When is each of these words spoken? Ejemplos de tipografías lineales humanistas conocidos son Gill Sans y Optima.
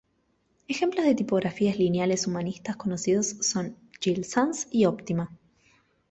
Ejemplos 0.67 1.05
de 1.05 1.13
tipografías 1.13 1.77
lineales 1.77 2.25
humanistas 2.25 2.75
conocidos 2.75 3.35
son 3.41 3.77
Gill 3.99 4.23
Sans 4.25 4.67
y 4.71 4.85
Optima. 4.85 5.29